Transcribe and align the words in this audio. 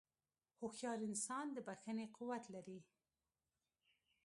هوښیار 0.59 0.99
انسان 1.07 1.45
د 1.53 1.57
بښنې 1.67 2.05
قوت 2.17 2.43
لري. 2.53 2.79